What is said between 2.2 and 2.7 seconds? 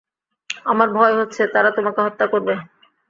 করবে।